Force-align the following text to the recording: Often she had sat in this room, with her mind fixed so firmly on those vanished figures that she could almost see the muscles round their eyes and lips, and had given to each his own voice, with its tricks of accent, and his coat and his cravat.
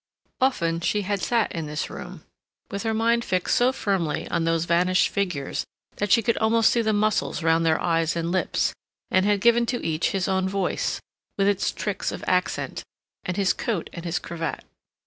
Often 0.41 0.79
she 0.79 1.03
had 1.03 1.21
sat 1.21 1.51
in 1.51 1.67
this 1.67 1.87
room, 1.87 2.23
with 2.71 2.81
her 2.81 2.93
mind 2.95 3.23
fixed 3.23 3.55
so 3.55 3.71
firmly 3.71 4.27
on 4.29 4.45
those 4.45 4.65
vanished 4.65 5.09
figures 5.09 5.63
that 5.97 6.11
she 6.11 6.23
could 6.23 6.39
almost 6.39 6.71
see 6.71 6.81
the 6.81 6.91
muscles 6.91 7.43
round 7.43 7.67
their 7.67 7.79
eyes 7.79 8.15
and 8.15 8.31
lips, 8.31 8.73
and 9.11 9.27
had 9.27 9.41
given 9.41 9.67
to 9.67 9.85
each 9.85 10.09
his 10.09 10.27
own 10.27 10.49
voice, 10.49 10.99
with 11.37 11.47
its 11.47 11.71
tricks 11.71 12.11
of 12.11 12.23
accent, 12.25 12.83
and 13.25 13.37
his 13.37 13.53
coat 13.53 13.91
and 13.93 14.03
his 14.05 14.17
cravat. 14.17 14.63